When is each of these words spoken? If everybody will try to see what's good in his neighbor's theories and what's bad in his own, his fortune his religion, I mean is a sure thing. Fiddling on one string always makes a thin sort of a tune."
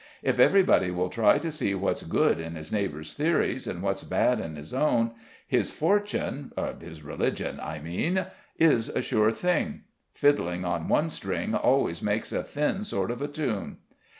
If 0.23 0.39
everybody 0.39 0.89
will 0.89 1.09
try 1.09 1.37
to 1.37 1.51
see 1.51 1.75
what's 1.75 2.01
good 2.01 2.39
in 2.39 2.55
his 2.55 2.71
neighbor's 2.71 3.13
theories 3.13 3.67
and 3.67 3.83
what's 3.83 4.01
bad 4.03 4.39
in 4.39 4.55
his 4.55 4.73
own, 4.73 5.11
his 5.47 5.69
fortune 5.69 6.51
his 6.79 7.03
religion, 7.03 7.59
I 7.61 7.77
mean 7.77 8.25
is 8.57 8.89
a 8.89 9.03
sure 9.03 9.31
thing. 9.31 9.81
Fiddling 10.11 10.65
on 10.65 10.87
one 10.87 11.11
string 11.11 11.53
always 11.53 12.01
makes 12.01 12.31
a 12.33 12.41
thin 12.41 12.83
sort 12.83 13.11
of 13.11 13.21
a 13.21 13.27
tune." 13.27 13.77